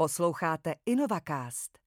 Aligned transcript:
Posloucháte 0.00 0.74
InnovaCast, 0.86 1.78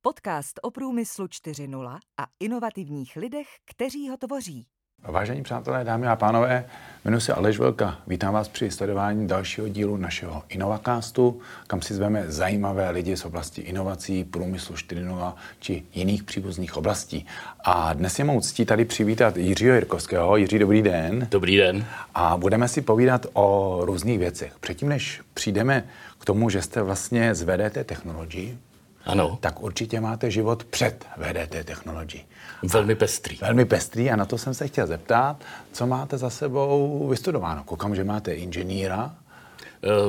podcast 0.00 0.60
o 0.62 0.70
průmyslu 0.70 1.26
4.0 1.26 1.98
a 2.16 2.26
inovativních 2.40 3.16
lidech, 3.16 3.48
kteří 3.64 4.08
ho 4.08 4.16
tvoří. 4.16 4.66
Vážení 5.08 5.42
přátelé, 5.42 5.84
dámy 5.84 6.06
a 6.06 6.16
pánové, 6.16 6.64
jmenuji 7.04 7.20
se 7.20 7.32
Aleš 7.32 7.58
Velka. 7.58 7.98
Vítám 8.06 8.34
vás 8.34 8.48
při 8.48 8.70
sledování 8.70 9.28
dalšího 9.28 9.68
dílu 9.68 9.96
našeho 9.96 10.42
InnovaCastu, 10.48 11.40
kam 11.66 11.82
si 11.82 11.94
zveme 11.94 12.24
zajímavé 12.26 12.90
lidi 12.90 13.16
z 13.16 13.24
oblasti 13.24 13.60
inovací, 13.60 14.24
průmyslu 14.24 14.74
4.0 14.74 15.32
či 15.60 15.82
jiných 15.94 16.22
příbuzných 16.22 16.76
oblastí. 16.76 17.26
A 17.64 17.92
dnes 17.92 18.18
je 18.18 18.24
mou 18.24 18.40
ctí 18.40 18.64
tady 18.64 18.84
přivítat 18.84 19.36
Jiřího 19.36 19.74
Jirkovského. 19.74 20.36
Jiří, 20.36 20.58
dobrý 20.58 20.82
den. 20.82 21.28
Dobrý 21.30 21.56
den. 21.56 21.84
A 22.14 22.36
budeme 22.36 22.68
si 22.68 22.82
povídat 22.82 23.26
o 23.32 23.78
různých 23.84 24.18
věcech. 24.18 24.52
Předtím, 24.60 24.88
než 24.88 25.20
přijdeme 25.34 25.84
k 26.18 26.24
tomu, 26.24 26.50
že 26.50 26.62
jste 26.62 26.82
vlastně 26.82 27.34
z 27.34 27.42
VDT 27.42 27.86
Technology, 27.86 28.56
ano. 29.04 29.38
tak 29.40 29.62
určitě 29.62 30.00
máte 30.00 30.30
život 30.30 30.64
před 30.64 31.06
VDT 31.16 31.64
Technology. 31.64 32.20
Velmi 32.62 32.94
pestrý. 32.94 33.36
Velmi 33.36 33.64
pestrý 33.64 34.10
a 34.10 34.16
na 34.16 34.24
to 34.24 34.38
jsem 34.38 34.54
se 34.54 34.68
chtěl 34.68 34.86
zeptat, 34.86 35.36
co 35.72 35.86
máte 35.86 36.18
za 36.18 36.30
sebou 36.30 37.06
vystudováno. 37.08 37.64
Koukám, 37.64 37.94
že 37.94 38.04
máte 38.04 38.34
inženýra. 38.34 39.14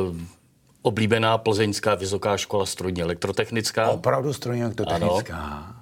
Uh, 0.09 0.17
oblíbená 0.81 1.37
plzeňská 1.37 1.95
vysoká 1.95 2.37
škola 2.37 2.65
strojní 2.65 3.01
elektrotechnická. 3.01 3.89
Opravdu 3.89 4.33
strojní 4.33 4.63
elektrotechnická. 4.63 5.37
Ano. 5.37 5.75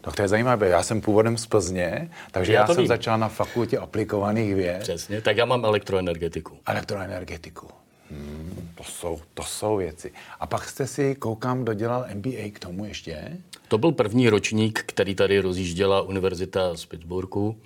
Tak 0.00 0.16
to 0.16 0.22
je 0.22 0.28
zajímavé. 0.28 0.68
Já 0.68 0.82
jsem 0.82 1.00
původem 1.00 1.38
z 1.38 1.46
Plzně, 1.46 2.10
takže 2.30 2.52
já, 2.52 2.60
já 2.60 2.66
jsem 2.66 2.76
vím. 2.76 2.86
začal 2.86 3.18
na 3.18 3.28
fakultě 3.28 3.78
aplikovaných 3.78 4.54
věd. 4.54 4.78
Přesně, 4.82 5.20
tak 5.20 5.36
já 5.36 5.44
mám 5.44 5.64
elektroenergetiku. 5.64 6.58
Elektroenergetiku. 6.66 7.68
Hmm, 8.10 8.68
to, 8.74 8.84
jsou, 8.84 9.20
to 9.34 9.42
jsou 9.42 9.76
věci. 9.76 10.12
A 10.40 10.46
pak 10.46 10.68
jste 10.68 10.86
si, 10.86 11.14
koukám, 11.14 11.64
dodělal 11.64 12.06
MBA 12.14 12.50
k 12.52 12.58
tomu 12.58 12.84
ještě? 12.84 13.38
To 13.68 13.78
byl 13.78 13.92
první 13.92 14.28
ročník, 14.28 14.84
který 14.86 15.14
tady 15.14 15.40
rozjížděla 15.40 16.02
Univerzita 16.02 16.76
z 16.76 16.86
Pittsburghu 16.86 17.56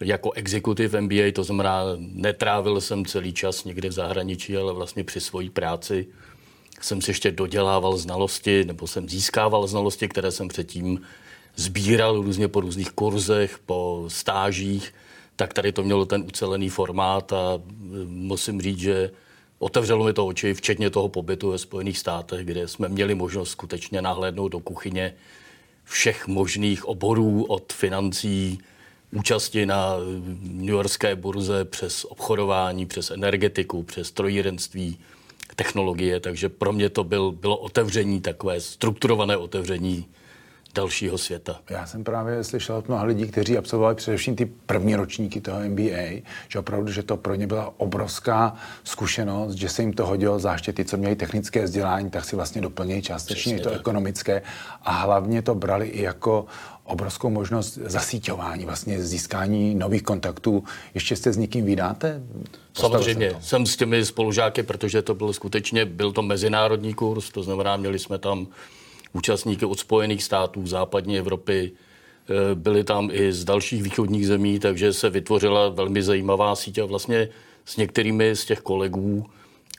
jako 0.00 0.32
executive 0.32 1.00
MBA, 1.00 1.32
to 1.32 1.44
znamená, 1.44 1.82
netrávil 1.98 2.80
jsem 2.80 3.04
celý 3.04 3.32
čas 3.32 3.64
někde 3.64 3.88
v 3.88 3.92
zahraničí, 3.92 4.56
ale 4.56 4.72
vlastně 4.72 5.04
při 5.04 5.20
své 5.20 5.50
práci 5.50 6.06
jsem 6.80 7.00
si 7.00 7.10
ještě 7.10 7.30
dodělával 7.30 7.96
znalosti, 7.96 8.64
nebo 8.64 8.86
jsem 8.86 9.08
získával 9.08 9.66
znalosti, 9.66 10.08
které 10.08 10.30
jsem 10.30 10.48
předtím 10.48 11.00
sbíral 11.56 12.22
různě 12.22 12.48
po 12.48 12.60
různých 12.60 12.90
kurzech, 12.90 13.58
po 13.66 14.04
stážích, 14.08 14.94
tak 15.36 15.54
tady 15.54 15.72
to 15.72 15.82
mělo 15.82 16.06
ten 16.06 16.22
ucelený 16.22 16.68
formát 16.68 17.32
a 17.32 17.60
musím 18.06 18.60
říct, 18.60 18.78
že 18.78 19.10
Otevřelo 19.64 20.04
mi 20.04 20.12
to 20.12 20.26
oči, 20.26 20.54
včetně 20.54 20.90
toho 20.90 21.08
pobytu 21.08 21.50
ve 21.50 21.58
Spojených 21.58 21.98
státech, 21.98 22.46
kde 22.46 22.68
jsme 22.68 22.88
měli 22.88 23.14
možnost 23.14 23.50
skutečně 23.50 24.02
nahlédnout 24.02 24.48
do 24.48 24.60
kuchyně 24.60 25.14
všech 25.84 26.26
možných 26.26 26.84
oborů 26.84 27.44
od 27.44 27.72
financí, 27.72 28.58
účasti 29.12 29.66
na 29.66 29.96
New 30.42 30.74
Yorkské 30.74 31.16
burze 31.16 31.64
přes 31.64 32.04
obchodování, 32.04 32.86
přes 32.86 33.10
energetiku, 33.10 33.82
přes 33.82 34.08
strojírenství, 34.08 34.98
technologie. 35.56 36.20
Takže 36.20 36.48
pro 36.48 36.72
mě 36.72 36.88
to 36.88 37.04
byl, 37.04 37.32
bylo 37.32 37.56
otevření, 37.56 38.20
takové 38.20 38.60
strukturované 38.60 39.36
otevření 39.36 40.06
dalšího 40.74 41.18
světa. 41.18 41.60
Já 41.70 41.86
jsem 41.86 42.04
právě 42.04 42.44
slyšel 42.44 42.76
od 42.76 42.88
mnoha 42.88 43.04
lidí, 43.04 43.26
kteří 43.26 43.58
absolvovali 43.58 43.94
především 43.94 44.36
ty 44.36 44.46
první 44.46 44.96
ročníky 44.96 45.40
toho 45.40 45.60
MBA, 45.60 46.22
že 46.48 46.58
opravdu, 46.58 46.92
že 46.92 47.02
to 47.02 47.16
pro 47.16 47.34
ně 47.34 47.46
byla 47.46 47.74
obrovská 47.76 48.54
zkušenost, 48.84 49.54
že 49.54 49.68
se 49.68 49.82
jim 49.82 49.92
to 49.92 50.06
hodilo, 50.06 50.38
zvláště 50.38 50.72
ty, 50.72 50.84
co 50.84 50.96
měli 50.96 51.16
technické 51.16 51.64
vzdělání, 51.64 52.10
tak 52.10 52.24
si 52.24 52.36
vlastně 52.36 52.60
doplnějí 52.60 53.02
částečně 53.02 53.58
to 53.58 53.70
tak. 53.70 53.80
ekonomické 53.80 54.42
a 54.82 54.92
hlavně 54.92 55.42
to 55.42 55.54
brali 55.54 55.86
i 55.86 56.02
jako 56.02 56.46
obrovskou 56.84 57.30
možnost 57.30 57.78
zasíťování, 57.84 58.64
vlastně 58.64 59.02
získání 59.02 59.74
nových 59.74 60.02
kontaktů. 60.02 60.64
Ještě 60.94 61.16
jste 61.16 61.32
s 61.32 61.36
někým 61.36 61.64
vydáte? 61.64 62.22
Samozřejmě, 62.72 63.32
jsem 63.40 63.66
s 63.66 63.76
těmi 63.76 64.04
spolužáky, 64.04 64.62
protože 64.62 65.02
to 65.02 65.14
byl 65.14 65.32
skutečně, 65.32 65.84
byl 65.84 66.12
to 66.12 66.22
mezinárodní 66.22 66.94
kurz, 66.94 67.30
to 67.30 67.42
znamená, 67.42 67.76
měli 67.76 67.98
jsme 67.98 68.18
tam 68.18 68.46
účastníky 69.14 69.64
od 69.64 69.78
Spojených 69.78 70.24
států, 70.24 70.66
západní 70.66 71.18
Evropy, 71.18 71.72
eh, 71.72 72.54
byli 72.54 72.84
tam 72.84 73.10
i 73.12 73.32
z 73.32 73.44
dalších 73.44 73.82
východních 73.82 74.26
zemí, 74.26 74.58
takže 74.58 74.92
se 74.92 75.10
vytvořila 75.10 75.68
velmi 75.68 76.02
zajímavá 76.02 76.56
síť 76.56 76.78
a 76.78 76.84
vlastně 76.84 77.28
s 77.64 77.76
některými 77.76 78.36
z 78.36 78.44
těch 78.44 78.60
kolegů, 78.60 79.26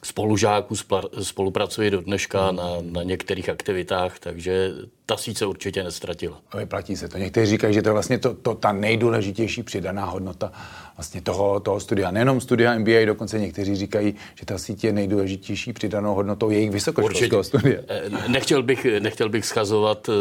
spolužáků 0.05 0.75
spolupracuji 1.21 1.91
do 1.91 2.01
dneška 2.01 2.47
hmm. 2.47 2.57
na, 2.57 2.63
na 2.81 3.03
některých 3.03 3.49
aktivitách, 3.49 4.19
takže 4.19 4.71
ta 5.05 5.17
síť 5.17 5.38
se 5.38 5.45
určitě 5.45 5.83
nestratila. 5.83 6.41
A 6.51 6.57
vyplatí 6.57 6.95
se 6.95 7.09
to. 7.09 7.17
Někteří 7.17 7.51
říkají, 7.51 7.73
že 7.73 7.81
to 7.81 7.89
je 7.89 7.93
vlastně 7.93 8.17
to, 8.17 8.33
to, 8.33 8.55
ta 8.55 8.71
nejdůležitější 8.71 9.63
přidaná 9.63 10.05
hodnota 10.05 10.51
vlastně 10.97 11.21
toho, 11.21 11.59
toho 11.59 11.79
studia. 11.79 12.11
Nejenom 12.11 12.41
studia 12.41 12.79
MBA, 12.79 13.05
dokonce 13.05 13.39
někteří 13.39 13.75
říkají, 13.75 14.16
že 14.35 14.45
ta 14.45 14.57
síť 14.57 14.83
je 14.83 14.93
nejdůležitější 14.93 15.73
přidanou 15.73 16.16
hodnotou 16.16 16.49
jejich 16.49 16.72
vysokoškolského 16.72 17.43
studia. 17.43 17.81
Eh, 17.87 18.09
nechtěl 18.27 18.63
bych, 18.63 18.87
nechtěl 18.99 19.29
bych 19.29 19.45
schazovat 19.45 20.09
eh, 20.09 20.13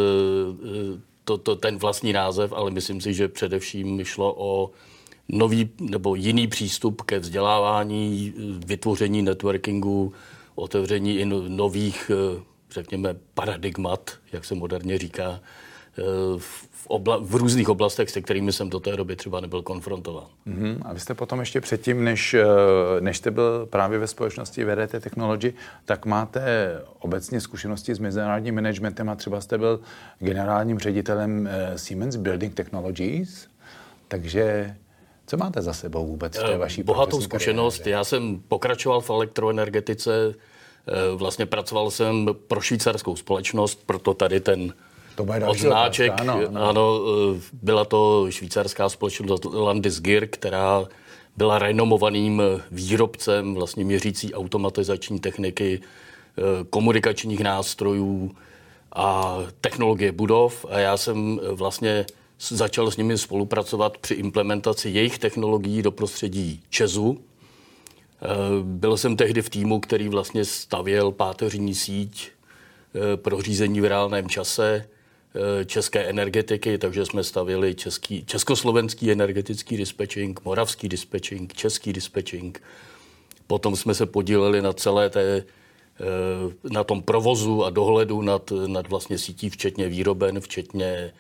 eh, 0.95 1.01
to, 1.25 1.39
to, 1.39 1.57
ten 1.57 1.79
vlastní 1.79 2.13
název, 2.13 2.53
ale 2.53 2.71
myslím 2.71 3.01
si, 3.01 3.15
že 3.15 3.29
především 3.29 4.05
šlo 4.05 4.35
o 4.39 4.71
nový 5.29 5.71
nebo 5.81 6.15
jiný 6.15 6.47
přístup 6.47 7.03
ke 7.03 7.19
vzdělávání, 7.19 8.35
vytvoření 8.67 9.23
networkingu, 9.23 10.13
otevření 10.55 11.25
no, 11.25 11.49
nových, 11.49 12.11
řekněme, 12.71 13.17
paradigmat, 13.35 14.11
jak 14.33 14.45
se 14.45 14.55
moderně 14.55 14.99
říká, 14.99 15.41
v, 16.39 16.89
obla- 16.89 17.25
v 17.25 17.35
různých 17.35 17.69
oblastech, 17.69 18.11
se 18.11 18.21
kterými 18.21 18.53
jsem 18.53 18.71
do 18.71 18.81
té 18.81 18.97
doby 18.97 19.17
třeba 19.17 19.41
nebyl 19.41 19.63
konfrontován. 19.63 20.27
Mm-hmm. 20.47 20.79
A 20.83 20.93
vy 20.93 21.01
jste 21.01 21.15
potom 21.15 21.41
ještě 21.41 21.61
předtím, 21.61 22.05
než, 22.05 22.37
než 23.01 23.17
jste 23.17 23.31
byl 23.31 23.67
právě 23.67 23.99
ve 23.99 24.07
společnosti 24.07 24.65
VDT 24.65 25.03
Technology, 25.03 25.53
tak 25.85 26.07
máte 26.07 26.73
obecně 26.99 27.41
zkušenosti 27.41 27.95
s 27.95 27.99
mezinárodním 27.99 28.55
managementem 28.55 29.09
a 29.09 29.15
třeba 29.15 29.41
jste 29.41 29.59
byl 29.59 29.81
generálním 30.19 30.79
ředitelem 30.79 31.49
Siemens 31.77 32.17
Building 32.17 32.55
Technologies, 32.55 33.49
takže 34.09 34.77
co 35.27 35.37
máte 35.37 35.63
za 35.63 35.73
sebou 35.73 36.07
vůbec 36.07 36.39
v 36.39 36.43
té 36.43 36.57
vaší 36.59 36.83
Bohatou 36.83 37.21
zkušenost. 37.21 37.79
Kariéře? 37.79 37.91
Já 37.91 38.05
jsem 38.05 38.43
pokračoval 38.49 39.01
v 39.01 39.11
elektroenergetice, 39.11 40.35
vlastně 41.17 41.47
pracoval 41.47 41.91
jsem 41.91 42.29
pro 42.49 42.61
švýcarskou 42.61 43.17
společnost, 43.17 43.83
proto 43.87 44.15
tady 44.15 44.41
ten 44.41 44.75
to 45.17 45.25
bude 45.25 45.47
odznáček. 45.47 46.13
Ano, 46.17 46.41
ano. 46.49 46.69
ano, 46.69 47.01
byla 47.53 47.85
to 47.85 48.27
švýcarská 48.31 48.89
společnost 48.89 49.45
Landisgir, 49.45 50.29
která 50.29 50.85
byla 51.37 51.59
renomovaným 51.59 52.43
výrobcem 52.71 53.55
vlastně 53.55 53.85
měřící 53.85 54.35
automatizační 54.35 55.21
techniky, 55.21 55.81
komunikačních 56.71 57.41
nástrojů 57.41 58.31
a 58.93 59.39
technologie 59.61 60.13
budov. 60.13 60.67
A 60.69 60.79
já 60.79 60.97
jsem 60.97 61.41
vlastně 61.51 62.07
začal 62.39 62.91
s 62.91 62.97
nimi 62.97 63.19
spolupracovat 63.19 63.99
při 63.99 64.15
implementaci 64.15 64.91
jejich 64.91 65.19
technologií 65.19 65.83
do 65.83 65.93
prostředí 65.93 66.63
Česu. 66.71 67.25
Byl 68.63 68.97
jsem 68.97 69.17
tehdy 69.17 69.43
v 69.43 69.51
týmu, 69.51 69.81
který 69.81 70.09
vlastně 70.09 70.45
stavěl 70.45 71.13
páteřní 71.13 71.75
síť 71.75 72.31
pro 73.17 73.43
řízení 73.43 73.81
v 73.81 73.85
reálném 73.85 74.29
čase 74.29 74.89
Eh, 75.37 75.65
české 75.65 76.05
energetiky, 76.05 76.79
takže 76.79 77.07
jsme 77.07 77.25
stavili 77.25 77.75
český, 77.75 78.25
československý 78.25 79.13
energetický 79.13 79.77
dispatching, 79.77 80.45
moravský 80.45 80.89
dispatching, 80.89 81.55
český 81.55 81.93
dispatching. 81.93 82.63
Potom 83.47 83.77
jsme 83.77 83.95
se 83.95 84.07
podíleli 84.07 84.63
na 84.63 84.73
celé 84.73 85.11
té 85.11 85.23
eh, 85.41 85.45
na 86.71 86.85
tom 86.85 87.03
provozu 87.03 87.65
a 87.65 87.71
dohledu 87.71 88.23
nad, 88.23 88.53
nad 88.67 88.89
vlastně 88.89 89.19
sítí, 89.19 89.51
včetně 89.51 89.89
výroben, 89.89 90.41
včetně 90.41 91.13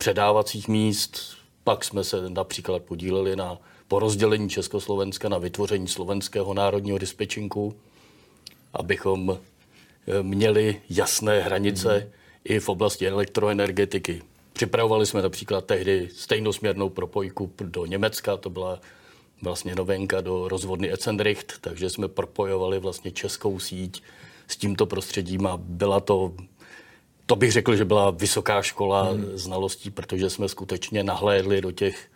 předávacích 0.00 0.68
míst. 0.68 1.36
Pak 1.64 1.84
jsme 1.84 2.04
se 2.04 2.30
například 2.30 2.82
podíleli 2.82 3.36
na 3.36 3.58
porozdělení 3.88 4.48
Československa, 4.48 5.28
na 5.28 5.38
vytvoření 5.38 5.88
slovenského 5.88 6.54
národního 6.54 6.98
dispečinku, 6.98 7.74
abychom 8.72 9.38
eh, 9.38 10.22
měli 10.22 10.80
jasné 10.90 11.40
hranice 11.40 11.98
mm 11.98 12.20
i 12.44 12.60
v 12.60 12.68
oblasti 12.68 13.08
elektroenergetiky. 13.08 14.22
Připravovali 14.52 15.06
jsme 15.06 15.22
například 15.22 15.64
tehdy 15.64 16.08
stejnosměrnou 16.16 16.88
propojku 16.88 17.52
do 17.60 17.86
Německa, 17.86 18.36
to 18.36 18.50
byla 18.50 18.80
vlastně 19.42 19.74
novenka 19.74 20.20
do 20.20 20.48
rozvodny 20.48 20.92
Ecenricht, 20.92 21.58
takže 21.60 21.90
jsme 21.90 22.08
propojovali 22.08 22.78
vlastně 22.78 23.10
českou 23.10 23.58
síť 23.58 24.02
s 24.48 24.56
tímto 24.56 24.86
prostředím 24.86 25.46
a 25.46 25.56
byla 25.56 26.00
to, 26.00 26.32
to 27.26 27.36
bych 27.36 27.52
řekl, 27.52 27.76
že 27.76 27.84
byla 27.84 28.10
vysoká 28.10 28.62
škola 28.62 29.02
hmm. 29.02 29.26
znalostí, 29.34 29.90
protože 29.90 30.30
jsme 30.30 30.48
skutečně 30.48 31.04
nahlédli 31.04 31.60
do 31.60 31.72
těch 31.72 32.08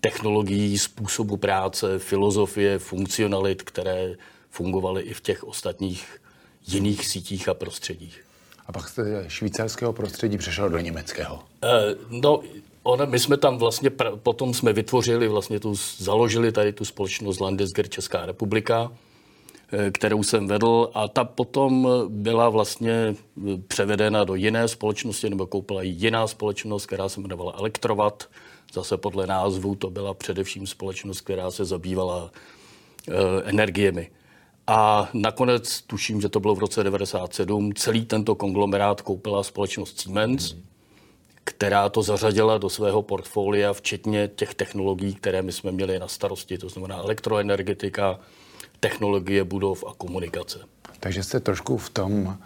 technologií, 0.00 0.78
způsobu 0.78 1.36
práce, 1.36 1.98
filozofie, 1.98 2.78
funkcionalit, 2.78 3.62
které 3.62 4.14
fungovaly 4.50 5.02
i 5.02 5.14
v 5.14 5.20
těch 5.20 5.44
ostatních 5.44 6.20
jiných 6.66 7.06
sítích 7.06 7.48
a 7.48 7.54
prostředích. 7.54 8.24
a 8.66 8.72
pak 8.72 8.88
jste 8.88 9.24
švýcarského 9.28 9.92
prostředí 9.92 10.38
přešel 10.38 10.70
do 10.70 10.78
německého. 10.78 11.34
Uh, 11.34 12.20
no, 12.20 12.40
ona, 12.82 13.04
my 13.04 13.18
jsme 13.18 13.36
tam 13.36 13.58
vlastně, 13.58 13.90
pra, 13.90 14.16
potom 14.16 14.54
jsme 14.54 14.72
vytvořili, 14.72 15.28
vlastně 15.28 15.60
tu, 15.60 15.74
založili 15.98 16.52
tady 16.52 16.72
tu 16.72 16.84
společnost 16.84 17.40
Landesger 17.40 17.88
Česká 17.88 18.26
republika, 18.26 18.92
kterou 19.92 20.22
jsem 20.22 20.46
vedl 20.46 20.90
a 20.94 21.08
ta 21.08 21.24
potom 21.24 21.88
byla 22.08 22.48
vlastně 22.48 22.92
eh, 22.92 23.58
převedena 23.68 24.24
do 24.24 24.34
jiné 24.34 24.68
společnosti, 24.68 25.30
nebo 25.30 25.46
koupila 25.46 25.82
jiná 25.82 26.26
společnost, 26.26 26.86
která 26.86 27.08
se 27.08 27.20
jmenovala 27.20 27.54
Elektrovat. 27.58 28.28
Zase 28.72 28.96
podle 28.96 29.26
názvu 29.26 29.74
to 29.74 29.90
byla 29.90 30.14
především 30.14 30.66
společnost, 30.66 31.20
která 31.20 31.50
se 31.50 31.64
zabývala 31.64 32.30
e, 33.08 33.12
energiemi. 33.44 34.10
A 34.66 35.08
nakonec, 35.12 35.82
tuším, 35.82 36.20
že 36.20 36.28
to 36.28 36.40
bylo 36.40 36.54
v 36.54 36.58
roce 36.58 36.84
97, 36.84 37.74
celý 37.74 38.06
tento 38.06 38.34
konglomerát 38.34 39.02
koupila 39.02 39.42
společnost 39.42 40.00
Siemens, 40.00 40.54
mm 40.54 40.62
která 41.44 41.88
to 41.88 42.02
zařadila 42.02 42.58
do 42.58 42.68
svého 42.68 43.02
portfolia, 43.02 43.72
včetně 43.72 44.28
těch 44.28 44.54
technologií, 44.54 45.14
které 45.14 45.42
my 45.42 45.52
jsme 45.52 45.72
měli 45.72 45.98
na 45.98 46.08
starosti, 46.08 46.58
to 46.58 46.68
znamená 46.68 46.96
elektroenergetika, 46.96 48.20
technologie 48.80 49.44
budov 49.44 49.84
a 49.88 49.92
komunikace. 49.98 50.58
Takže 51.00 51.22
jste 51.22 51.40
trošku 51.40 51.78
v 51.78 51.90
tom 51.90 52.38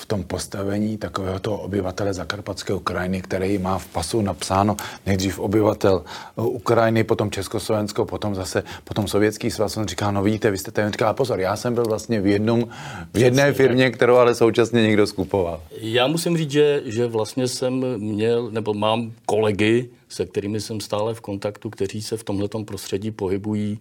v 0.00 0.06
tom 0.06 0.24
postavení 0.24 0.98
takového 0.98 1.38
toho 1.38 1.58
obyvatele 1.58 2.14
zakarpatské 2.14 2.74
Ukrajiny, 2.74 3.22
který 3.22 3.58
má 3.58 3.78
v 3.78 3.86
pasu 3.86 4.22
napsáno 4.22 4.76
nejdřív 5.06 5.38
obyvatel 5.38 6.04
Ukrajiny, 6.36 7.04
potom 7.04 7.30
Československo, 7.30 8.04
potom 8.04 8.34
zase 8.34 8.62
potom 8.84 9.08
Sovětský 9.08 9.50
svaz. 9.50 9.76
On 9.76 9.86
říká, 9.86 10.10
no 10.10 10.22
vidíte, 10.22 10.50
vy 10.50 10.58
jste 10.58 10.70
tady 10.70 10.90
říká, 10.90 11.12
pozor, 11.12 11.40
já 11.40 11.56
jsem 11.56 11.74
byl 11.74 11.84
vlastně 11.84 12.20
v, 12.20 12.26
jednom, 12.26 12.68
v 13.14 13.18
jedné 13.18 13.52
firmě, 13.52 13.90
kterou 13.90 14.16
ale 14.16 14.34
současně 14.34 14.82
někdo 14.82 15.06
skupoval. 15.06 15.60
Já 15.80 16.06
musím 16.06 16.36
říct, 16.36 16.50
že, 16.50 16.82
že 16.84 17.06
vlastně 17.06 17.48
jsem 17.48 17.98
měl, 17.98 18.50
nebo 18.50 18.74
mám 18.74 19.12
kolegy, 19.26 19.90
se 20.08 20.26
kterými 20.26 20.60
jsem 20.60 20.80
stále 20.80 21.14
v 21.14 21.20
kontaktu, 21.20 21.70
kteří 21.70 22.02
se 22.02 22.16
v 22.16 22.24
tomto 22.24 22.64
prostředí 22.64 23.10
pohybují 23.10 23.78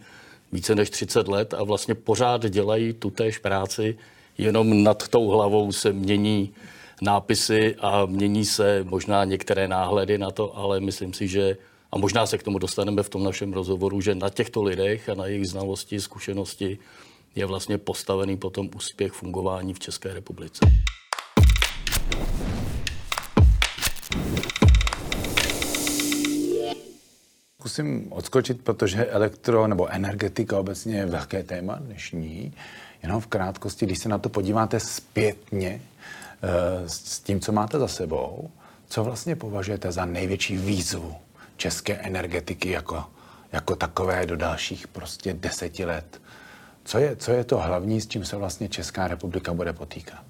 více 0.51 0.75
než 0.75 0.89
30 0.89 1.27
let 1.27 1.53
a 1.53 1.63
vlastně 1.63 1.95
pořád 1.95 2.45
dělají 2.49 2.93
tutéž 2.93 3.37
práci, 3.37 3.97
jenom 4.37 4.83
nad 4.83 5.07
tou 5.07 5.27
hlavou 5.27 5.71
se 5.71 5.93
mění 5.93 6.53
nápisy 7.01 7.75
a 7.79 8.05
mění 8.05 8.45
se 8.45 8.83
možná 8.83 9.23
některé 9.23 9.67
náhledy 9.67 10.17
na 10.17 10.31
to, 10.31 10.57
ale 10.57 10.79
myslím 10.79 11.13
si, 11.13 11.27
že 11.27 11.57
a 11.91 11.97
možná 11.97 12.25
se 12.25 12.37
k 12.37 12.43
tomu 12.43 12.59
dostaneme 12.59 13.03
v 13.03 13.09
tom 13.09 13.23
našem 13.23 13.53
rozhovoru, 13.53 14.01
že 14.01 14.15
na 14.15 14.29
těchto 14.29 14.63
lidech 14.63 15.09
a 15.09 15.15
na 15.15 15.25
jejich 15.25 15.49
znalosti, 15.49 15.99
zkušenosti 15.99 16.77
je 17.35 17.45
vlastně 17.45 17.77
postavený 17.77 18.37
potom 18.37 18.69
úspěch 18.75 19.11
fungování 19.11 19.73
v 19.73 19.79
České 19.79 20.13
republice. 20.13 20.65
Zkusím 27.61 28.07
odskočit, 28.09 28.61
protože 28.61 29.05
elektro 29.05 29.67
nebo 29.67 29.87
energetika 29.87 30.59
obecně 30.59 30.97
je 30.97 31.05
velké 31.05 31.43
téma 31.43 31.75
dnešní. 31.75 32.53
Jenom 33.03 33.21
v 33.21 33.27
krátkosti, 33.27 33.85
když 33.85 33.99
se 33.99 34.09
na 34.09 34.17
to 34.17 34.29
podíváte 34.29 34.79
zpětně 34.79 35.81
eh, 36.43 36.89
s 36.89 37.19
tím, 37.19 37.39
co 37.39 37.51
máte 37.51 37.79
za 37.79 37.87
sebou, 37.87 38.49
co 38.89 39.03
vlastně 39.03 39.35
považujete 39.35 39.91
za 39.91 40.05
největší 40.05 40.57
výzvu 40.57 41.15
české 41.57 41.93
energetiky 41.93 42.69
jako, 42.71 43.03
jako 43.51 43.75
takové 43.75 44.25
do 44.25 44.35
dalších 44.35 44.87
prostě 44.87 45.33
deseti 45.33 45.85
let? 45.85 46.21
Co 46.83 46.97
je, 46.97 47.15
co 47.15 47.31
je 47.31 47.43
to 47.43 47.57
hlavní, 47.57 48.01
s 48.01 48.07
čím 48.07 48.25
se 48.25 48.35
vlastně 48.35 48.69
Česká 48.69 49.07
republika 49.07 49.53
bude 49.53 49.73
potýkat? 49.73 50.23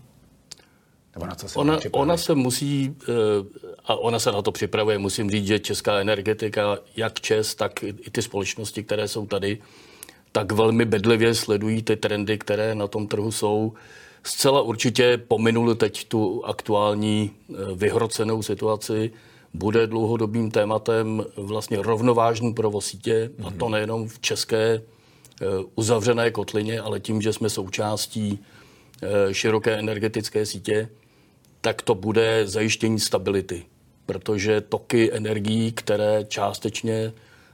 Nebo 1.15 1.25
na 1.25 1.35
co 1.35 1.49
se 1.49 1.59
ona, 1.59 1.79
ona 1.91 2.17
se 2.17 2.35
musí, 2.35 2.95
eh, 3.01 3.13
a 3.91 3.95
ona 3.95 4.19
se 4.19 4.31
na 4.31 4.41
to 4.41 4.51
připravuje, 4.51 4.97
musím 4.97 5.31
říct, 5.31 5.47
že 5.47 5.59
česká 5.59 5.99
energetika, 5.99 6.77
jak 6.95 7.21
Čes, 7.21 7.55
tak 7.55 7.83
i 7.83 8.09
ty 8.11 8.21
společnosti, 8.21 8.83
které 8.83 9.07
jsou 9.07 9.25
tady, 9.25 9.57
tak 10.31 10.51
velmi 10.51 10.85
bedlivě 10.85 11.35
sledují 11.35 11.83
ty 11.83 11.95
trendy, 11.95 12.37
které 12.37 12.75
na 12.75 12.87
tom 12.87 13.07
trhu 13.07 13.31
jsou. 13.31 13.73
Zcela 14.23 14.61
určitě 14.61 15.17
pominuli 15.17 15.75
teď 15.75 16.07
tu 16.07 16.45
aktuální 16.45 17.31
eh, 17.31 17.53
vyhrocenou 17.75 18.43
situaci. 18.43 19.11
Bude 19.53 19.87
dlouhodobým 19.87 20.51
tématem 20.51 21.25
vlastně 21.35 21.77
rovnovážný 21.81 22.53
provoz 22.53 22.85
sítě, 22.85 23.29
mm-hmm. 23.29 23.47
a 23.47 23.51
to 23.51 23.65
mhm. 23.65 23.71
nejenom 23.71 24.07
v 24.07 24.19
české 24.19 24.81
eh, 25.41 25.45
uzavřené 25.75 26.31
kotlině, 26.31 26.81
ale 26.81 26.99
tím, 26.99 27.21
že 27.21 27.33
jsme 27.33 27.49
součástí 27.49 28.39
eh, 29.01 29.33
široké 29.33 29.79
energetické 29.79 30.45
sítě, 30.45 30.89
tak 31.61 31.81
to 31.81 31.95
bude 31.95 32.47
zajištění 32.47 32.99
stability. 32.99 33.70
Protože 34.11 34.61
toky 34.61 35.13
energií, 35.13 35.71
které 35.71 36.25
částečně 36.27 37.13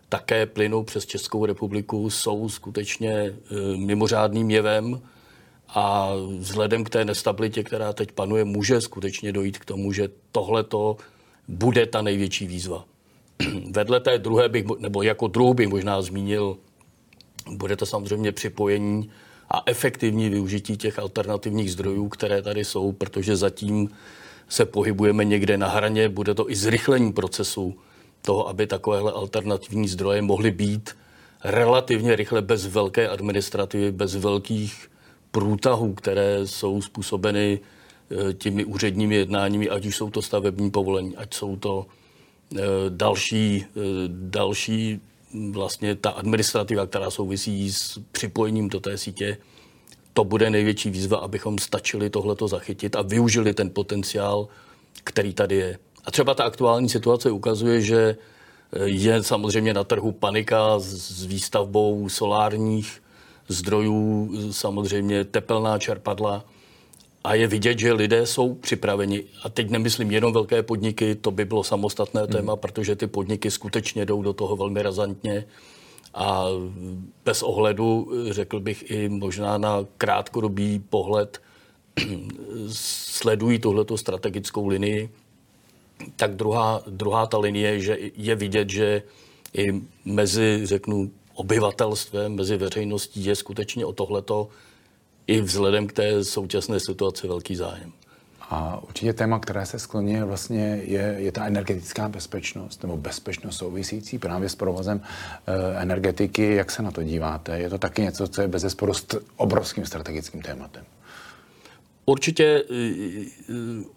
také 0.10 0.46
plynou 0.46 0.84
přes 0.84 1.06
Českou 1.06 1.46
republiku, 1.46 2.10
jsou 2.10 2.50
skutečně 2.50 3.12
e, 3.14 3.34
mimořádným 3.78 4.52
jevem 4.52 5.02
a 5.68 6.12
vzhledem 6.40 6.84
k 6.84 6.90
té 6.90 7.06
nestabilitě, 7.06 7.64
která 7.64 7.94
teď 7.94 8.12
panuje, 8.12 8.44
může 8.44 8.82
skutečně 8.82 9.32
dojít 9.32 9.58
k 9.58 9.66
tomu, 9.66 9.94
že 9.94 10.10
tohle 10.32 10.64
to 10.64 10.98
bude 11.48 11.86
ta 11.86 12.02
největší 12.02 12.48
výzva. 12.48 12.86
Vedle 13.72 14.00
té 14.00 14.18
druhé 14.18 14.50
bych, 14.50 14.66
nebo 14.80 15.04
jako 15.04 15.28
druhou 15.28 15.54
bych 15.54 15.68
možná 15.68 16.02
zmínil, 16.02 16.58
bude 17.52 17.76
to 17.76 17.86
samozřejmě 17.86 18.32
připojení 18.32 19.12
a 19.52 19.62
efektivní 19.66 20.30
využití 20.30 20.78
těch 20.78 21.00
alternativních 21.00 21.72
zdrojů, 21.72 22.10
které 22.10 22.42
tady 22.42 22.66
jsou, 22.66 22.92
protože 22.92 23.36
zatím 23.36 23.90
se 24.50 24.66
pohybujeme 24.66 25.26
někde 25.26 25.58
na 25.58 25.68
hraně, 25.68 26.10
bude 26.10 26.34
to 26.34 26.52
i 26.52 26.56
zrychlení 26.56 27.14
procesu 27.14 27.76
toho, 28.22 28.50
aby 28.50 28.68
takovéhle 28.68 29.12
alternativní 29.12 29.88
zdroje 29.88 30.22
mohly 30.22 30.52
být 30.52 30.96
relativně 31.44 32.16
rychle 32.16 32.42
bez 32.42 32.68
velké 32.68 33.10
administrativy, 33.10 33.92
bez 33.92 34.16
velkých 34.16 34.90
průtahů, 35.32 35.94
které 35.94 36.48
jsou 36.48 36.82
způsobeny 36.82 37.60
eh, 37.60 38.34
těmi 38.34 38.66
úředními 38.66 39.16
jednáními, 39.16 39.70
ať 39.70 39.86
už 39.86 39.96
jsou 39.96 40.10
to 40.10 40.22
stavební 40.22 40.72
povolení, 40.72 41.18
ať 41.18 41.34
jsou 41.34 41.56
to 41.56 41.86
eh, 42.56 42.60
další, 42.90 43.66
eh, 43.66 43.80
další 44.08 45.00
vlastně 45.52 45.96
ta 45.96 46.10
administrativa, 46.10 46.86
která 46.86 47.12
souvisí 47.12 47.72
s 47.72 48.00
připojením 48.12 48.70
do 48.70 48.80
té 48.80 48.98
sítě, 48.98 49.38
to 50.18 50.24
bude 50.24 50.50
největší 50.50 50.90
výzva, 50.90 51.18
abychom 51.18 51.58
stačili 51.58 52.10
tohleto 52.10 52.48
zachytit 52.48 52.96
a 52.96 53.02
využili 53.02 53.54
ten 53.54 53.70
potenciál, 53.70 54.48
který 55.04 55.34
tady 55.34 55.56
je. 55.56 55.80
A 56.06 56.12
třeba 56.12 56.34
ta 56.34 56.44
aktuální 56.44 56.90
situace 56.90 57.32
ukazuje, 57.32 57.82
že 57.82 58.18
eh, 58.74 58.80
je 58.86 59.24
samozřejmě 59.24 59.74
na 59.74 59.84
trhu 59.84 60.12
panika 60.12 60.80
s 60.80 61.26
výstavbou 61.26 62.10
solárních 62.10 63.04
zdrojů, 63.48 64.32
samozřejmě 64.52 65.24
tepelná 65.24 65.80
čerpadla. 65.80 66.46
A 67.24 67.34
je 67.34 67.48
vidět, 67.48 67.80
že 67.80 67.94
lidé 67.94 68.26
jsou 68.26 68.54
připraveni. 68.54 69.24
A 69.44 69.50
teď 69.50 69.70
nemyslím 69.70 70.12
jenom 70.12 70.34
velké 70.34 70.64
podniky, 70.64 71.16
to 71.16 71.32
by 71.32 71.46
bylo 71.46 71.64
samostatné 71.64 72.22
hmm. 72.22 72.32
téma, 72.32 72.56
protože 72.56 72.96
ty 72.96 73.08
podniky 73.08 73.52
skutečně 73.52 74.06
jdou 74.06 74.22
do 74.22 74.34
toho 74.34 74.56
velmi 74.56 74.82
razantně. 74.82 75.46
A 76.18 76.46
bez 77.26 77.44
ohledu, 77.44 78.12
řekl 78.30 78.60
bych 78.60 78.92
i 78.92 79.10
možná 79.10 79.58
na 79.58 79.86
krátkodobý 79.98 80.80
pohled, 80.90 81.42
sledují 82.70 83.60
tuhleto 83.60 83.98
strategickou 83.98 84.68
linii 84.68 85.10
tak 86.16 86.36
druhá, 86.36 86.84
druhá 86.88 87.26
ta 87.26 87.38
linie, 87.38 87.80
že 87.80 87.98
je 88.16 88.36
vidět, 88.36 88.70
že 88.70 89.04
i 89.54 89.82
mezi, 90.06 90.62
řeknu, 90.64 91.12
obyvatelstvem, 91.34 92.36
mezi 92.36 92.58
veřejností 92.58 93.26
je 93.26 93.36
skutečně 93.36 93.86
o 93.86 93.94
tohleto 93.94 94.50
i 95.28 95.42
vzhledem 95.42 95.88
k 95.88 95.94
té 95.94 96.24
současné 96.24 96.80
situaci 96.80 97.28
velký 97.28 97.56
zájem. 97.56 97.92
A 98.50 98.80
určitě 98.84 99.14
téma, 99.14 99.40
které 99.40 99.66
se 99.66 99.80
skloňuje, 99.80 100.24
vlastně 100.24 100.82
je, 100.84 101.16
je 101.18 101.32
ta 101.32 101.46
energetická 101.46 102.10
bezpečnost 102.10 102.84
nebo 102.84 102.98
bezpečnost 102.98 103.58
souvisící 103.58 104.20
právě 104.20 104.50
s 104.50 104.56
provozem 104.56 105.02
e, 105.02 105.82
energetiky. 105.82 106.56
Jak 106.56 106.72
se 106.72 106.84
na 106.84 106.92
to 106.92 107.04
díváte? 107.04 107.60
Je 107.60 107.70
to 107.70 107.78
taky 107.78 108.02
něco, 108.02 108.28
co 108.28 108.42
je 108.42 108.48
bez 108.48 108.66
st- 108.66 109.20
obrovským 109.38 109.86
strategickým 109.86 110.42
tématem? 110.42 110.84
Určitě, 112.10 112.64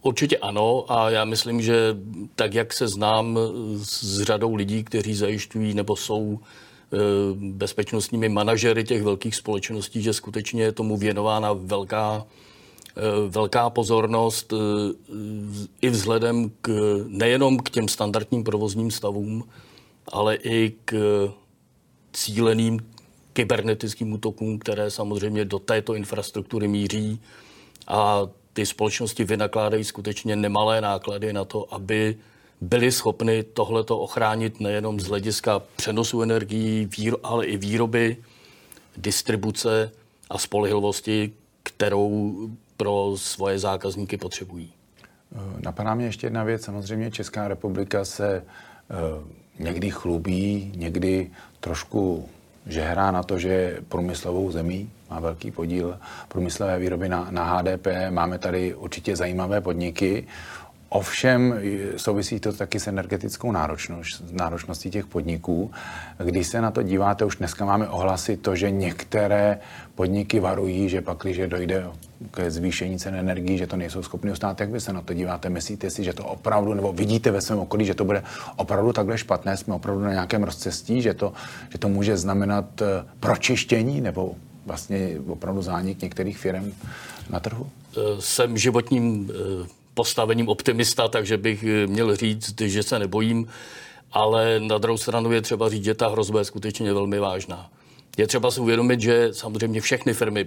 určitě 0.02 0.38
ano 0.38 0.84
a 0.92 1.10
já 1.10 1.24
myslím, 1.24 1.62
že 1.62 1.96
tak, 2.34 2.54
jak 2.54 2.72
se 2.72 2.88
znám 2.88 3.38
s 3.82 4.22
řadou 4.22 4.54
lidí, 4.54 4.84
kteří 4.84 5.14
zajišťují 5.14 5.74
nebo 5.74 5.96
jsou 5.96 6.38
eh, 6.38 6.96
bezpečnostními 7.34 8.28
manažery 8.28 8.84
těch 8.84 9.02
velkých 9.02 9.36
společností, 9.36 10.02
že 10.02 10.12
skutečně 10.12 10.62
je 10.62 10.72
tomu 10.72 10.96
věnována 10.96 11.52
velká, 11.52 12.26
eh, 12.26 12.59
velká 13.28 13.70
pozornost 13.70 14.52
eh, 14.52 14.56
i 15.80 15.90
vzhledem 15.90 16.50
k, 16.60 16.70
nejenom 17.08 17.58
k 17.58 17.70
těm 17.70 17.88
standardním 17.88 18.44
provozním 18.44 18.90
stavům, 18.90 19.44
ale 20.12 20.34
i 20.34 20.72
k 20.84 20.94
cíleným 22.12 22.80
kybernetickým 23.32 24.12
útokům, 24.12 24.58
které 24.58 24.90
samozřejmě 24.90 25.44
do 25.44 25.58
této 25.58 25.94
infrastruktury 25.94 26.68
míří. 26.68 27.20
A 27.86 28.28
ty 28.52 28.66
společnosti 28.66 29.24
vynakládají 29.24 29.84
skutečně 29.84 30.36
nemalé 30.36 30.80
náklady 30.80 31.32
na 31.32 31.44
to, 31.44 31.74
aby 31.74 32.16
byli 32.60 32.92
schopni 32.92 33.42
tohleto 33.42 33.98
ochránit 33.98 34.60
nejenom 34.60 35.00
z 35.00 35.06
hlediska 35.06 35.62
přenosu 35.76 36.22
energií, 36.22 36.88
ale 37.22 37.46
i 37.46 37.56
výroby, 37.56 38.16
distribuce 38.96 39.90
a 40.30 40.38
spolehlivosti, 40.38 41.32
kterou 41.62 42.34
pro 42.80 43.12
svoje 43.16 43.58
zákazníky 43.58 44.16
potřebují. 44.16 44.72
Napadá 45.60 45.94
mě 45.94 46.06
ještě 46.06 46.26
jedna 46.26 46.44
věc. 46.44 46.64
Samozřejmě 46.64 47.10
Česká 47.10 47.48
republika 47.48 48.04
se 48.04 48.42
uh, 48.42 49.28
někdy 49.58 49.90
chlubí, 49.90 50.72
někdy 50.76 51.30
trošku 51.60 52.28
žehrá 52.66 53.10
na 53.10 53.22
to, 53.22 53.38
že 53.38 53.78
průmyslovou 53.88 54.50
zemí, 54.50 54.90
má 55.10 55.20
velký 55.20 55.50
podíl 55.50 55.98
průmyslové 56.28 56.78
výroby 56.78 57.08
na, 57.08 57.26
na 57.30 57.44
HDP. 57.44 57.86
Máme 58.10 58.38
tady 58.38 58.74
určitě 58.74 59.16
zajímavé 59.16 59.60
podniky. 59.60 60.26
Ovšem 60.88 61.54
souvisí 61.96 62.40
to 62.40 62.52
taky 62.52 62.80
s 62.80 62.86
energetickou 62.86 63.52
náročnost, 63.52 64.24
náročností 64.32 64.90
těch 64.90 65.06
podniků. 65.06 65.70
Když 66.24 66.46
se 66.46 66.60
na 66.60 66.70
to 66.70 66.82
díváte, 66.82 67.24
už 67.24 67.36
dneska 67.36 67.64
máme 67.64 67.88
ohlasy 67.88 68.36
to, 68.36 68.56
že 68.56 68.70
některé 68.70 69.58
podniky 69.94 70.40
varují, 70.40 70.88
že 70.88 71.00
pak, 71.00 71.18
když 71.18 71.40
dojde 71.46 71.86
ke 72.30 72.50
zvýšení 72.50 72.98
cen 72.98 73.14
energií, 73.14 73.58
že 73.58 73.66
to 73.66 73.76
nejsou 73.76 74.02
schopni 74.02 74.32
ustát. 74.32 74.60
Jak 74.60 74.70
vy 74.70 74.80
se 74.80 74.92
na 74.92 75.02
to 75.02 75.14
díváte? 75.14 75.50
Myslíte 75.50 75.90
si, 75.90 76.04
že 76.04 76.12
to 76.12 76.24
opravdu, 76.24 76.74
nebo 76.74 76.92
vidíte 76.92 77.30
ve 77.30 77.40
svém 77.40 77.58
okolí, 77.58 77.84
že 77.84 77.94
to 77.94 78.04
bude 78.04 78.22
opravdu 78.56 78.92
takhle 78.92 79.18
špatné? 79.18 79.56
Jsme 79.56 79.74
opravdu 79.74 80.02
na 80.02 80.12
nějakém 80.12 80.42
rozcestí, 80.42 81.02
že 81.02 81.14
to, 81.14 81.32
že 81.70 81.78
to 81.78 81.88
může 81.88 82.16
znamenat 82.16 82.82
eh, 82.82 83.04
pročištění 83.20 84.00
nebo 84.00 84.34
vlastně 84.66 85.16
opravdu 85.28 85.62
zánik 85.62 86.02
některých 86.02 86.38
firm 86.38 86.72
na 87.30 87.40
trhu? 87.40 87.66
Eh, 87.96 88.00
jsem 88.18 88.58
životním 88.58 89.30
eh, 89.30 89.68
postavením 89.94 90.48
optimista, 90.48 91.08
takže 91.08 91.36
bych 91.36 91.64
měl 91.86 92.16
říct, 92.16 92.60
že 92.60 92.82
se 92.82 92.98
nebojím, 92.98 93.48
ale 94.12 94.60
na 94.60 94.78
druhou 94.78 94.98
stranu 94.98 95.32
je 95.32 95.42
třeba 95.42 95.68
říct, 95.68 95.84
že 95.84 95.94
ta 95.94 96.08
hrozba 96.08 96.38
je 96.38 96.44
skutečně 96.44 96.92
velmi 96.92 97.18
vážná. 97.18 97.70
Je 98.16 98.26
třeba 98.26 98.50
si 98.50 98.60
uvědomit, 98.60 99.00
že 99.00 99.28
samozřejmě 99.32 99.80
všechny 99.80 100.14
firmy 100.14 100.46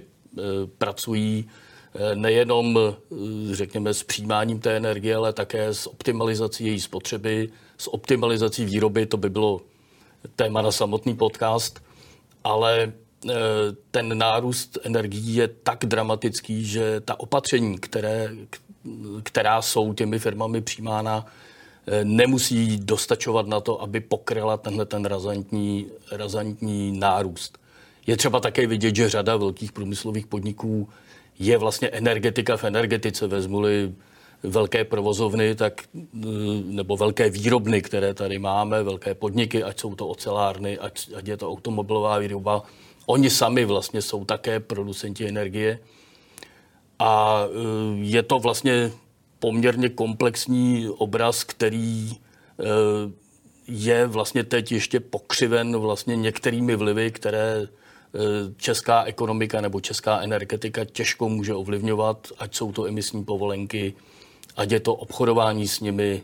pracují 0.78 1.48
nejenom, 2.14 2.78
e, 2.78 2.94
řekněme, 3.54 3.94
s 3.94 4.02
přijímáním 4.02 4.60
té 4.60 4.76
energie, 4.76 5.16
ale 5.16 5.32
také 5.32 5.74
s 5.74 5.86
optimalizací 5.86 6.66
její 6.66 6.80
spotřeby, 6.80 7.48
s 7.78 7.94
optimalizací 7.94 8.64
výroby, 8.64 9.06
to 9.06 9.16
by 9.16 9.30
bylo 9.30 9.60
téma 10.36 10.62
na 10.62 10.72
samotný 10.72 11.16
podcast, 11.16 11.82
ale 12.44 12.92
ten 13.90 14.18
nárůst 14.18 14.78
energií 14.82 15.34
je 15.34 15.48
tak 15.48 15.84
dramatický, 15.84 16.64
že 16.64 17.00
ta 17.00 17.20
opatření, 17.20 17.78
které, 17.78 18.30
která 19.22 19.62
jsou 19.62 19.94
těmi 19.94 20.18
firmami 20.18 20.60
přijímána, 20.60 21.26
eh, 21.86 22.04
nemusí 22.04 22.78
dostačovat 22.78 23.46
na 23.46 23.60
to, 23.60 23.82
aby 23.82 24.00
pokryla 24.00 24.56
tenhle 24.56 24.86
ten 24.86 25.04
razantní, 25.04 25.86
razantní 26.12 26.98
nárůst. 26.98 27.58
Je 28.06 28.16
třeba 28.16 28.40
také 28.40 28.66
vidět, 28.66 28.96
že 28.96 29.08
řada 29.08 29.36
velkých 29.36 29.72
průmyslových 29.72 30.26
podniků 30.26 30.88
je 31.38 31.58
vlastně 31.58 31.88
energetika 31.88 32.56
v 32.56 32.64
energetice. 32.64 33.26
Vezmuli 33.26 33.92
velké 34.42 34.84
provozovny, 34.84 35.54
tak, 35.54 35.82
eh, 35.94 36.26
nebo 36.64 36.96
velké 36.96 37.30
výrobny, 37.30 37.82
které 37.82 38.14
tady 38.14 38.38
máme, 38.38 38.82
velké 38.82 39.14
podniky, 39.14 39.62
ať 39.62 39.80
jsou 39.80 39.94
to 39.94 40.08
ocelárny, 40.08 40.78
ať, 40.78 41.10
ať 41.16 41.28
je 41.28 41.36
to 41.36 41.50
automobilová 41.50 42.18
výroba, 42.18 42.62
oni 43.06 43.30
sami 43.30 43.64
vlastně 43.64 44.02
jsou 44.02 44.24
také 44.24 44.60
producenti 44.60 45.28
energie. 45.28 45.78
A 46.98 47.44
e, 47.44 47.48
je 48.00 48.22
to 48.22 48.38
vlastně 48.38 48.92
poměrně 49.38 49.88
komplexní 49.88 50.88
obraz, 50.88 51.44
který 51.44 52.12
e, 52.12 52.16
je 53.68 54.06
vlastně 54.06 54.44
teď 54.44 54.72
ještě 54.72 55.00
pokřiven 55.00 55.76
vlastně 55.76 56.16
některými 56.16 56.76
vlivy, 56.76 57.10
které 57.10 57.68
česká 58.56 59.04
ekonomika 59.04 59.60
nebo 59.60 59.80
česká 59.80 60.20
energetika 60.20 60.84
těžko 60.84 61.28
může 61.28 61.54
ovlivňovat, 61.54 62.28
ať 62.38 62.54
jsou 62.54 62.72
to 62.72 62.86
emisní 62.86 63.24
povolenky, 63.24 63.94
ať 64.56 64.70
je 64.70 64.80
to 64.80 64.94
obchodování 64.94 65.68
s 65.68 65.80
nimi, 65.80 66.22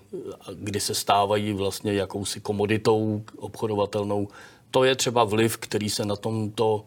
kdy 0.54 0.80
se 0.80 0.94
stávají 0.94 1.52
vlastně 1.52 1.92
jakousi 1.92 2.40
komoditou 2.40 3.22
obchodovatelnou. 3.36 4.28
To 4.70 4.84
je 4.84 4.94
třeba 4.94 5.24
vliv, 5.24 5.56
který 5.56 5.90
se 5.90 6.04
na 6.04 6.16
tomto 6.16 6.84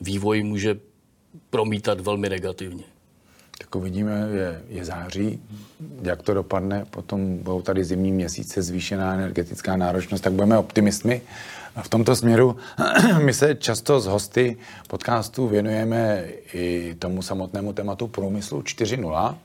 vývoji 0.00 0.42
může 0.42 0.80
promítat 1.50 2.00
velmi 2.00 2.28
negativně. 2.28 2.84
Tak 3.58 3.74
uvidíme, 3.74 4.28
je, 4.32 4.62
je 4.68 4.84
září, 4.84 5.40
jak 6.02 6.22
to 6.22 6.34
dopadne, 6.34 6.86
potom 6.90 7.38
budou 7.38 7.62
tady 7.62 7.84
zimní 7.84 8.12
měsíce, 8.12 8.62
zvýšená 8.62 9.14
energetická 9.14 9.76
náročnost, 9.76 10.24
tak 10.24 10.32
budeme 10.32 10.58
optimistmi. 10.58 11.22
V 11.82 11.88
tomto 11.88 12.16
směru 12.16 12.56
my 13.24 13.34
se 13.34 13.54
často 13.54 14.00
z 14.00 14.06
hosty 14.06 14.56
podcastu 14.88 15.48
věnujeme 15.48 16.24
i 16.52 16.94
tomu 16.98 17.22
samotnému 17.22 17.72
tématu 17.72 18.06
průmyslu 18.06 18.60
4.0. 18.60 19.36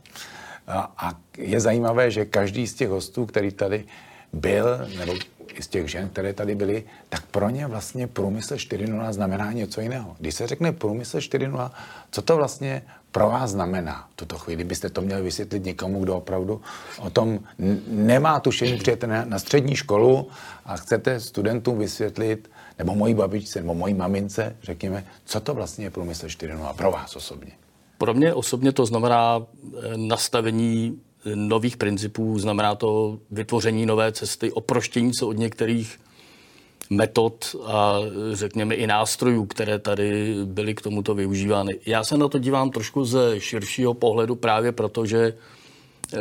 A, 0.68 1.14
je 1.38 1.60
zajímavé, 1.60 2.12
že 2.12 2.26
každý 2.26 2.68
z 2.68 2.74
těch 2.74 2.90
hostů, 2.90 3.26
který 3.26 3.52
tady 3.52 3.86
byl, 4.34 4.88
nebo 4.98 5.14
z 5.60 5.68
těch 5.68 5.88
žen, 5.88 6.10
které 6.10 6.34
tady 6.34 6.56
byly, 6.56 6.84
tak 7.10 7.26
pro 7.26 7.50
ně 7.50 7.68
vlastně 7.68 8.08
průmysl 8.08 8.56
4.0 8.56 9.14
znamená 9.14 9.52
něco 9.52 9.82
jiného. 9.82 10.16
Když 10.20 10.36
se 10.36 10.48
řekne 10.48 10.72
průmysl 10.72 11.18
4.0, 11.18 11.72
co 12.12 12.22
to 12.22 12.36
vlastně 12.36 12.82
pro 13.12 13.30
vás 13.30 13.52
znamená 13.52 14.08
v 14.14 14.16
tuto 14.16 14.38
chvíli? 14.38 14.64
Byste 14.64 14.90
to 14.90 15.02
měli 15.02 15.22
vysvětlit 15.22 15.66
někomu, 15.66 16.04
kdo 16.04 16.18
opravdu 16.18 16.62
o 17.00 17.10
tom 17.10 17.40
nemá 17.88 18.40
tušení, 18.40 18.78
přijete 18.78 19.08
na, 19.08 19.26
na 19.26 19.40
střední 19.40 19.76
školu 19.76 20.28
a 20.66 20.78
chcete 20.78 21.20
studentům 21.20 21.80
vysvětlit, 21.80 22.52
nebo 22.80 22.96
mojí 22.96 23.14
babičce, 23.14 23.60
nebo 23.60 23.74
mojí 23.74 23.94
mamince, 23.94 24.56
řekněme, 24.64 25.06
co 25.26 25.40
to 25.40 25.54
vlastně 25.54 25.86
je 25.86 25.90
průmysl 25.90 26.28
4.0 26.28 26.74
pro 26.74 26.92
vás 26.92 27.16
osobně? 27.16 27.52
Pro 27.98 28.14
mě 28.14 28.34
osobně 28.34 28.72
to 28.72 28.86
znamená 28.86 29.40
eh, 29.40 29.98
nastavení 29.98 31.02
nových 31.36 31.78
principů, 31.78 32.40
znamená 32.40 32.76
to 32.76 33.20
vytvoření 33.32 33.86
nové 33.86 34.12
cesty, 34.12 34.52
oproštění 34.52 35.12
se 35.14 35.26
od 35.26 35.38
některých 35.38 36.00
metod 36.90 37.56
a 37.66 38.00
řekněme 38.32 38.76
i 38.76 38.88
nástrojů, 38.88 39.46
které 39.46 39.80
tady 39.80 40.36
byly 40.46 40.76
k 40.76 40.82
tomuto 40.82 41.16
využívány. 41.16 41.80
Já 41.86 42.04
se 42.04 42.18
na 42.18 42.28
to 42.28 42.40
dívám 42.40 42.70
trošku 42.70 43.06
ze 43.06 43.40
širšího 43.40 43.94
pohledu 43.94 44.36
právě 44.36 44.72
proto, 44.72 45.06
že 45.06 45.34
eh, 46.14 46.18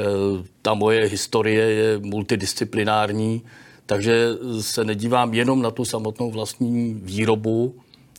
ta 0.62 0.74
moje 0.74 1.06
historie 1.06 1.64
je 1.64 1.98
multidisciplinární, 1.98 3.42
takže 3.86 4.28
se 4.60 4.84
nedívám 4.84 5.34
jenom 5.34 5.62
na 5.62 5.70
tu 5.70 5.84
samotnou 5.84 6.30
vlastní 6.30 6.94
výrobu, 7.02 7.74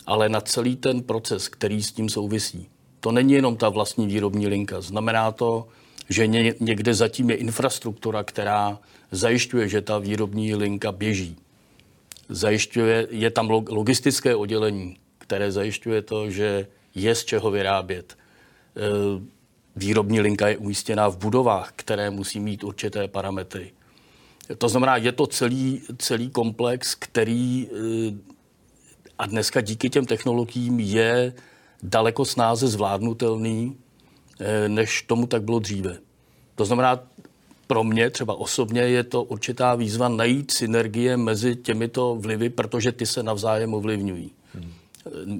ale 0.06 0.30
na 0.30 0.42
celý 0.42 0.76
ten 0.76 1.02
proces, 1.04 1.48
který 1.48 1.84
s 1.84 1.92
tím 1.92 2.10
souvisí. 2.10 2.68
To 3.00 3.12
není 3.12 3.34
jenom 3.34 3.58
ta 3.58 3.70
vlastní 3.70 4.08
výrobní 4.08 4.48
linka. 4.48 4.82
Znamená 4.82 5.32
to, 5.32 5.68
že 6.10 6.28
někde 6.60 6.94
zatím 6.94 7.30
je 7.30 7.36
infrastruktura, 7.36 8.24
která 8.24 8.80
zajišťuje, 9.12 9.70
že 9.70 9.82
ta 9.82 9.98
výrobní 9.98 10.56
linka 10.56 10.92
běží 10.92 11.38
zajišťuje, 12.30 13.08
je 13.10 13.32
tam 13.32 13.50
logistické 13.50 14.36
oddělení, 14.36 14.98
které 15.18 15.52
zajišťuje 15.52 16.02
to, 16.02 16.30
že 16.30 16.68
je 16.96 17.16
z 17.16 17.26
čeho 17.26 17.52
vyrábět. 17.52 18.18
E, 18.18 18.82
výrobní 19.76 20.22
linka 20.22 20.48
je 20.48 20.58
umístěná 20.58 21.08
v 21.08 21.18
budovách, 21.18 21.72
které 21.76 22.10
musí 22.10 22.40
mít 22.40 22.64
určité 22.64 23.08
parametry. 23.08 23.72
To 24.58 24.70
znamená, 24.70 24.98
je 24.98 25.12
to 25.12 25.28
celý, 25.28 25.82
celý 25.98 26.30
komplex, 26.30 26.96
který 26.96 27.68
e, 27.68 28.36
a 29.18 29.26
dneska 29.26 29.62
díky 29.62 29.90
těm 29.90 30.06
technologiím 30.06 30.80
je 30.80 31.34
daleko 31.84 32.26
snáze 32.26 32.68
zvládnutelný, 32.68 33.78
než 34.68 35.02
tomu 35.02 35.28
tak 35.28 35.44
bylo 35.44 35.60
dříve. 35.60 35.98
To 36.56 36.66
znamená, 36.66 37.00
pro 37.68 37.84
mě 37.84 38.10
třeba 38.10 38.34
osobně 38.34 38.82
je 38.82 39.04
to 39.04 39.24
určitá 39.24 39.76
výzva 39.76 40.10
najít 40.10 40.52
synergie 40.52 41.18
mezi 41.18 41.56
těmito 41.56 42.16
vlivy, 42.16 42.50
protože 42.50 42.92
ty 42.92 43.06
se 43.06 43.24
navzájem 43.24 43.74
ovlivňují. 43.74 44.32
Hmm. 44.54 44.74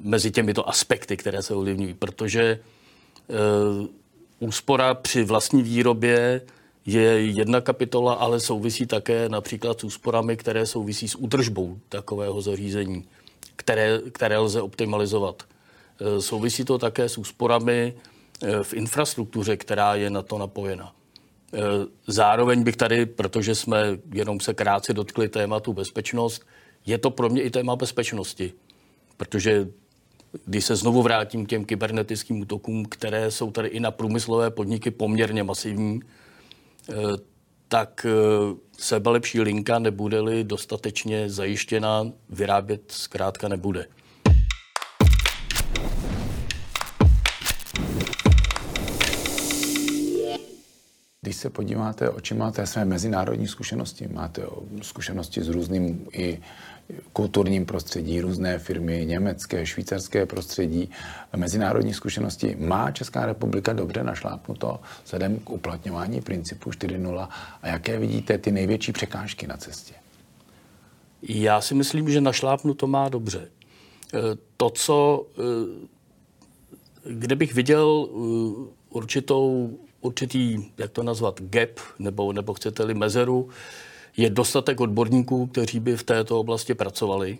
Mezi 0.02 0.30
těmito 0.30 0.68
aspekty, 0.68 1.16
které 1.16 1.42
se 1.42 1.54
ovlivňují. 1.54 1.94
Protože 1.94 2.42
e, 2.42 2.58
úspora 4.40 4.94
při 4.94 5.24
vlastní 5.24 5.62
výrobě 5.62 6.40
je 6.86 7.26
jedna 7.26 7.60
kapitola, 7.60 8.14
ale 8.14 8.40
souvisí 8.40 8.86
také 8.86 9.28
například 9.28 9.80
s 9.80 9.84
úsporami, 9.84 10.36
které 10.36 10.66
souvisí 10.66 11.08
s 11.08 11.14
údržbou 11.14 11.78
takového 11.88 12.42
zařízení, 12.42 13.04
které, 13.56 14.00
které 14.12 14.38
lze 14.38 14.62
optimalizovat. 14.62 15.42
E, 16.00 16.22
souvisí 16.22 16.64
to 16.64 16.78
také 16.78 17.08
s 17.08 17.18
úsporami 17.18 17.94
v 18.62 18.74
infrastruktuře, 18.74 19.56
která 19.56 19.94
je 19.94 20.10
na 20.10 20.22
to 20.22 20.38
napojena. 20.38 20.92
Eh, 21.54 21.58
zároveň 22.06 22.62
bych 22.62 22.76
tady, 22.76 23.06
protože 23.06 23.54
jsme 23.54 23.98
jenom 24.14 24.40
se 24.40 24.54
krátce 24.54 24.92
dotkli 24.92 25.28
tématu 25.28 25.72
bezpečnost, 25.72 26.42
je 26.86 26.98
to 26.98 27.10
pro 27.10 27.28
mě 27.28 27.42
i 27.42 27.50
téma 27.50 27.76
bezpečnosti, 27.76 28.52
protože 29.16 29.68
když 30.44 30.64
se 30.64 30.76
znovu 30.76 31.02
vrátím 31.02 31.46
k 31.46 31.48
těm 31.48 31.64
kybernetickým 31.64 32.40
útokům, 32.40 32.84
které 32.84 33.30
jsou 33.30 33.50
tady 33.50 33.68
i 33.68 33.80
na 33.80 33.90
průmyslové 33.90 34.50
podniky 34.50 34.90
poměrně 34.90 35.42
masivní, 35.42 36.00
eh, 36.90 36.94
tak 37.68 38.06
sebelepší 38.78 39.40
linka 39.40 39.78
nebude-li 39.78 40.44
dostatečně 40.44 41.30
zajištěna, 41.30 42.12
vyrábět 42.28 42.82
zkrátka 42.92 43.48
nebude. 43.48 43.86
Když 51.26 51.36
se 51.36 51.50
podíváte 51.50 52.10
očima 52.10 52.50
té 52.50 52.66
své 52.66 52.84
mezinárodní 52.84 53.48
zkušenosti, 53.48 54.08
máte 54.08 54.42
zkušenosti 54.82 55.42
s 55.42 55.48
různým 55.48 56.06
i 56.12 56.38
kulturním 57.12 57.66
prostředí, 57.66 58.20
různé 58.20 58.58
firmy, 58.58 59.06
německé, 59.06 59.66
švýcarské 59.66 60.26
prostředí, 60.26 60.90
mezinárodní 61.36 61.94
zkušenosti. 61.94 62.56
Má 62.60 62.90
Česká 62.90 63.26
republika 63.26 63.72
dobře 63.72 64.04
našlápnuto 64.04 64.80
vzhledem 65.04 65.38
k 65.38 65.50
uplatňování 65.50 66.20
principu 66.20 66.70
4.0 66.70 67.28
a 67.62 67.68
jaké 67.68 67.98
vidíte 67.98 68.38
ty 68.38 68.52
největší 68.52 68.92
překážky 68.92 69.46
na 69.46 69.56
cestě? 69.56 69.94
Já 71.22 71.60
si 71.60 71.74
myslím, 71.74 72.10
že 72.10 72.20
našlápnuto 72.20 72.86
má 72.86 73.08
dobře. 73.08 73.40
E, 74.14 74.20
to, 74.56 74.70
co, 74.70 75.26
e, 75.38 75.42
kde 77.12 77.36
bych 77.36 77.54
viděl 77.54 78.08
e, 78.08 78.14
určitou 78.90 79.78
určitý, 80.06 80.64
jak 80.78 80.90
to 80.90 81.02
nazvat, 81.02 81.40
gap, 81.40 81.70
nebo, 81.98 82.32
nebo 82.32 82.54
chcete-li 82.54 82.94
mezeru, 82.94 83.48
je 84.16 84.30
dostatek 84.30 84.80
odborníků, 84.80 85.46
kteří 85.46 85.80
by 85.80 85.96
v 85.96 86.02
této 86.02 86.40
oblasti 86.40 86.74
pracovali. 86.74 87.38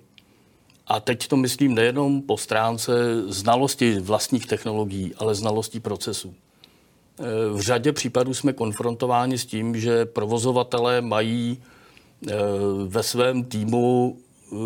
A 0.86 1.00
teď 1.00 1.28
to 1.28 1.36
myslím 1.36 1.74
nejenom 1.74 2.22
po 2.22 2.38
stránce 2.38 2.92
znalosti 3.26 4.00
vlastních 4.00 4.46
technologií, 4.46 5.14
ale 5.18 5.34
znalosti 5.34 5.80
procesů. 5.80 6.34
E, 6.34 7.52
v 7.52 7.60
řadě 7.60 7.92
případů 7.92 8.34
jsme 8.34 8.52
konfrontováni 8.52 9.38
s 9.38 9.46
tím, 9.46 9.80
že 9.80 10.06
provozovatelé 10.06 11.00
mají 11.00 11.58
e, 11.58 12.34
ve 12.86 13.02
svém 13.02 13.44
týmu 13.44 14.16
e, 14.16 14.56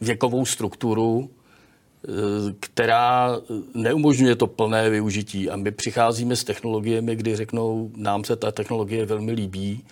věkovou 0.00 0.46
strukturu, 0.46 1.30
která 2.60 3.40
neumožňuje 3.74 4.36
to 4.36 4.46
plné 4.46 4.90
využití. 4.90 5.50
A 5.50 5.56
my 5.56 5.70
přicházíme 5.70 6.36
s 6.36 6.44
technologiemi, 6.44 7.16
kdy 7.16 7.36
řeknou, 7.36 7.90
nám 7.96 8.24
se 8.24 8.36
ta 8.36 8.52
technologie 8.52 9.06
velmi 9.06 9.32
líbí, 9.32 9.84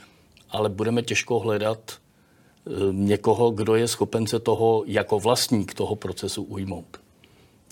ale 0.50 0.68
budeme 0.68 1.02
těžko 1.02 1.38
hledat 1.38 1.78
eh, 1.92 2.70
někoho, 2.92 3.50
kdo 3.50 3.74
je 3.74 3.88
schopen 3.88 4.26
se 4.26 4.40
toho 4.40 4.84
jako 4.86 5.18
vlastník 5.18 5.74
toho 5.74 5.96
procesu 5.96 6.42
ujmout. 6.42 6.96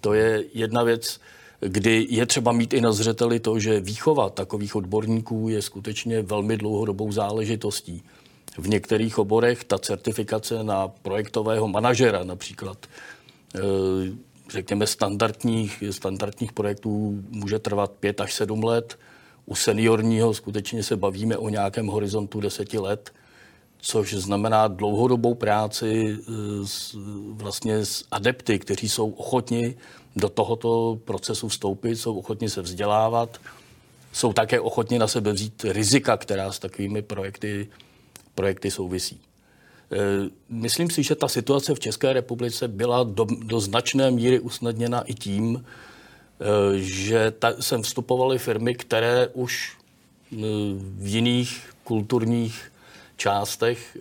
To 0.00 0.14
je 0.14 0.44
jedna 0.54 0.82
věc, 0.82 1.20
kdy 1.60 2.06
je 2.10 2.26
třeba 2.26 2.52
mít 2.52 2.72
i 2.72 2.80
na 2.80 2.92
zřeteli 2.92 3.40
to, 3.40 3.58
že 3.58 3.80
výchova 3.80 4.30
takových 4.30 4.76
odborníků 4.76 5.48
je 5.48 5.62
skutečně 5.62 6.22
velmi 6.22 6.56
dlouhodobou 6.56 7.12
záležitostí. 7.12 8.02
V 8.58 8.68
některých 8.68 9.18
oborech 9.18 9.64
ta 9.64 9.78
certifikace 9.78 10.64
na 10.64 10.88
projektového 10.88 11.68
manažera 11.68 12.24
například 12.24 12.86
eh, 13.54 13.60
řekněme, 14.50 14.86
standardních, 14.86 15.84
standardních 15.90 16.52
projektů 16.52 17.22
může 17.30 17.58
trvat 17.58 17.90
pět 17.90 18.20
až 18.20 18.34
sedm 18.34 18.64
let. 18.64 18.98
U 19.46 19.54
seniorního 19.54 20.34
skutečně 20.34 20.82
se 20.82 20.96
bavíme 20.96 21.36
o 21.36 21.48
nějakém 21.48 21.86
horizontu 21.86 22.40
deseti 22.40 22.78
let, 22.78 23.12
což 23.78 24.14
znamená 24.14 24.68
dlouhodobou 24.68 25.34
práci 25.34 26.16
eh, 26.18 26.22
s, 26.66 26.96
vlastně 27.28 27.86
s 27.86 28.04
adepty, 28.10 28.58
kteří 28.58 28.88
jsou 28.88 29.10
ochotni 29.10 29.76
do 30.16 30.28
tohoto 30.28 30.98
procesu 31.04 31.48
vstoupit, 31.48 31.96
jsou 31.96 32.18
ochotni 32.18 32.50
se 32.50 32.62
vzdělávat, 32.62 33.40
jsou 34.12 34.32
také 34.32 34.60
ochotni 34.60 34.98
na 34.98 35.08
sebe 35.08 35.32
vzít 35.32 35.64
rizika, 35.64 36.16
která 36.16 36.52
s 36.52 36.58
takovými 36.58 37.02
projekty, 37.02 37.68
projekty 38.34 38.70
souvisí. 38.70 39.20
Eh, 39.92 40.30
myslím 40.48 40.90
si, 40.90 41.02
že 41.02 41.14
ta 41.14 41.28
situace 41.28 41.74
v 41.74 41.80
České 41.80 42.12
republice 42.12 42.68
byla 42.68 43.02
do, 43.02 43.26
do 43.44 43.60
značné 43.60 44.10
míry 44.10 44.40
usnadněna 44.40 45.00
i 45.00 45.14
tím, 45.14 45.64
eh, 45.64 46.44
že 46.78 47.30
ta, 47.30 47.52
sem 47.60 47.82
vstupovaly 47.82 48.38
firmy, 48.38 48.74
které 48.74 49.28
už 49.32 49.76
eh, 50.32 50.36
v 50.98 51.06
jiných 51.06 51.70
kulturních 51.84 52.72
částech 53.16 53.96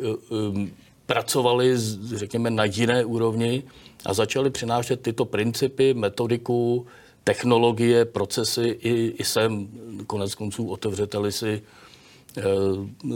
pracovaly, 1.05 1.73
řekněme, 2.15 2.49
na 2.49 2.65
jiné 2.65 3.05
úrovni 3.05 3.63
a 4.05 4.13
začaly 4.13 4.49
přinášet 4.49 5.01
tyto 5.01 5.25
principy, 5.25 5.93
metodiku, 5.93 6.87
technologie, 7.23 8.05
procesy 8.05 8.77
i, 8.81 9.13
i 9.17 9.23
sem. 9.23 9.67
Konec 10.07 10.35
konců 10.35 10.69
otevřeteli 10.69 11.31
si 11.31 11.61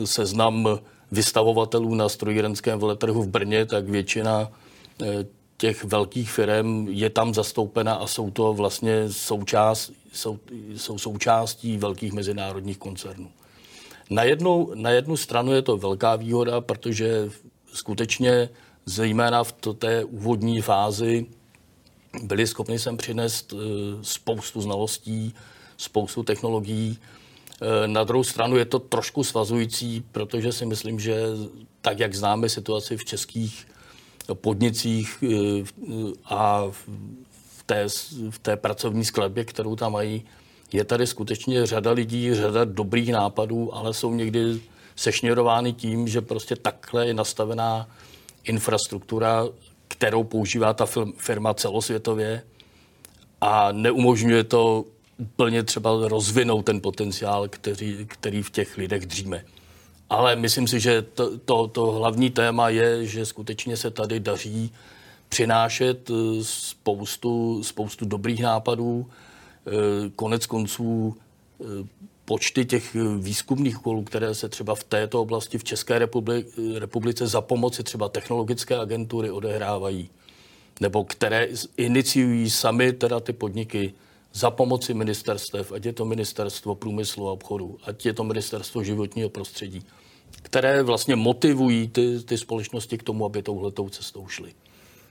seznam 0.06 0.80
vystavovatelů 1.14 1.96
na 1.96 2.10
strojírenském 2.10 2.80
veletrhu 2.80 3.24
v 3.24 3.28
Brně, 3.28 3.66
tak 3.66 3.90
většina 3.90 4.52
eh, 5.02 5.26
těch 5.58 5.84
velkých 5.84 6.32
firm 6.32 6.88
je 6.90 7.10
tam 7.10 7.34
zastoupena 7.34 7.94
a 7.94 8.08
jsou 8.08 8.32
to 8.32 8.54
vlastně 8.54 9.12
součást, 9.12 9.92
jsou, 10.14 10.40
jsou 10.76 10.98
součástí 10.98 11.78
velkých 11.78 12.14
mezinárodních 12.14 12.78
koncernů. 12.78 13.32
Na 14.10 14.24
jednu, 14.24 14.72
na 14.76 14.90
jednu 14.90 15.18
stranu 15.18 15.54
je 15.54 15.62
to 15.62 15.78
velká 15.78 16.16
výhoda, 16.16 16.62
protože 16.62 17.30
skutečně 17.74 18.50
zejména 18.86 19.44
v 19.44 19.52
té 19.78 20.04
úvodní 20.04 20.62
fázi 20.62 21.26
byli 22.24 22.48
schopni 22.48 22.80
sem 22.80 22.98
přinést 22.98 23.54
eh, 23.54 23.58
spoustu 24.02 24.62
znalostí, 24.62 25.34
spoustu 25.78 26.24
technologií, 26.24 26.98
na 27.86 28.04
druhou 28.04 28.24
stranu 28.24 28.58
je 28.58 28.66
to 28.66 28.80
trošku 28.80 29.24
svazující, 29.24 30.04
protože 30.12 30.52
si 30.52 30.66
myslím, 30.66 31.00
že 31.00 31.16
tak, 31.82 32.00
jak 32.00 32.16
známe 32.16 32.50
situaci 32.50 32.98
v 32.98 33.06
českých 33.06 33.68
podnicích 34.34 35.24
eh, 35.24 35.64
a 36.26 36.64
v 36.72 37.64
té, 37.66 37.86
v 38.30 38.40
té 38.40 38.58
pracovní 38.58 39.06
skladbě, 39.06 39.46
kterou 39.46 39.76
tam 39.76 39.92
mají, 39.92 40.26
je 40.72 40.84
tady 40.84 41.08
skutečně 41.08 41.66
řada 41.66 41.92
lidí, 41.92 42.34
řada 42.34 42.66
dobrých 42.66 43.12
nápadů, 43.12 43.76
ale 43.76 43.94
jsou 43.94 44.14
někdy 44.14 44.62
sešněrovány 44.96 45.74
tím, 45.74 46.08
že 46.08 46.22
prostě 46.22 46.56
takhle 46.56 47.08
je 47.08 47.14
nastavená 47.14 47.90
infrastruktura, 48.44 49.48
kterou 49.88 50.24
používá 50.24 50.74
ta 50.74 50.86
firma 51.18 51.54
celosvětově 51.54 52.44
a 53.42 53.72
neumožňuje 53.72 54.44
to 54.44 54.86
úplně 55.18 55.64
třeba 55.64 56.08
rozvinout 56.08 56.62
ten 56.66 56.82
potenciál, 56.82 57.48
který, 57.48 58.06
který 58.06 58.44
v 58.44 58.50
těch 58.50 58.78
lidech 58.78 59.06
dříme. 59.06 59.46
Ale 60.10 60.36
myslím 60.36 60.68
si, 60.68 60.80
že 60.80 61.02
to, 61.02 61.38
to, 61.38 61.68
to 61.68 61.92
hlavní 61.92 62.30
téma 62.30 62.70
je, 62.70 63.06
že 63.06 63.26
skutečně 63.26 63.78
se 63.78 63.92
tady 63.92 64.20
daří 64.20 64.72
přinášet 65.30 66.10
eh, 66.10 66.14
spoustu, 66.42 67.64
spoustu 67.64 68.06
dobrých 68.06 68.42
nápadů. 68.42 69.10
Eh, 69.68 70.10
konec 70.16 70.46
konců 70.46 71.18
eh, 71.62 71.64
počty 72.26 72.66
těch 72.66 72.96
výzkumných 73.20 73.80
úkolů, 73.80 74.04
které 74.04 74.36
se 74.36 74.50
třeba 74.50 74.76
v 74.76 74.84
této 74.84 75.22
oblasti 75.22 75.58
v 75.58 75.64
České 75.64 76.00
republice 76.80 77.28
za 77.28 77.42
pomoci 77.42 77.84
třeba 77.84 78.10
technologické 78.10 78.78
agentury 78.78 79.32
odehrávají, 79.32 80.10
nebo 80.82 81.04
které 81.04 81.48
iniciují 81.78 82.50
sami 82.50 82.94
teda 82.94 83.20
ty 83.20 83.34
podniky, 83.34 83.94
za 84.34 84.52
pomoci 84.52 84.94
ministerstev, 84.94 85.72
ať 85.72 85.86
je 85.86 85.94
to 85.94 86.06
ministerstvo 86.06 86.76
průmyslu 86.76 87.30
a 87.30 87.32
obchodu, 87.32 87.78
ať 87.84 88.06
je 88.06 88.14
to 88.14 88.24
ministerstvo 88.24 88.84
životního 88.84 89.30
prostředí, 89.30 89.86
které 90.42 90.84
vlastně 90.84 91.16
motivují 91.16 91.88
ty, 91.88 92.20
ty 92.20 92.38
společnosti 92.38 92.98
k 92.98 93.04
tomu, 93.04 93.26
aby 93.26 93.42
touhletou 93.44 93.90
cestou 93.90 94.28
šly. 94.28 94.54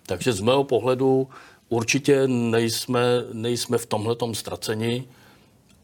Takže 0.06 0.32
z 0.32 0.40
mého 0.40 0.64
pohledu 0.64 1.28
určitě 1.68 2.28
nejsme, 2.28 3.00
nejsme 3.32 3.78
v 3.78 3.86
tomhletom 3.86 4.34
ztraceni. 4.34 5.04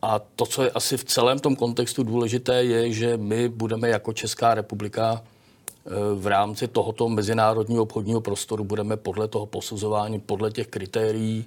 A 0.03 0.19
to, 0.19 0.47
co 0.47 0.63
je 0.63 0.71
asi 0.71 0.97
v 0.97 1.05
celém 1.05 1.39
tom 1.39 1.57
kontextu 1.57 2.03
důležité, 2.03 2.65
je, 2.65 2.93
že 2.93 3.17
my 3.17 3.49
budeme 3.49 3.89
jako 3.89 4.13
Česká 4.13 4.55
republika 4.55 5.23
eh, 5.23 5.91
v 6.15 6.27
rámci 6.27 6.69
tohoto 6.69 7.09
mezinárodního 7.09 7.83
obchodního 7.83 8.21
prostoru 8.21 8.65
budeme 8.65 8.97
podle 8.97 9.29
toho 9.29 9.47
posuzování, 9.47 10.21
podle 10.21 10.51
těch 10.51 10.67
kritérií 10.67 11.45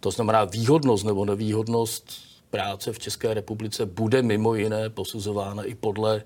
to 0.00 0.10
znamená 0.10 0.44
výhodnost 0.44 1.04
nebo 1.04 1.24
nevýhodnost 1.24 2.12
práce 2.50 2.92
v 2.92 2.98
České 2.98 3.34
republice 3.34 3.86
bude 3.86 4.22
mimo 4.22 4.54
jiné 4.54 4.90
posuzována 4.90 5.62
i 5.62 5.74
podle 5.74 6.22